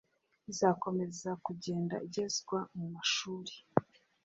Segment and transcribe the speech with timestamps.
[0.51, 3.53] izakomeza kugenda igezwa mu mashuri,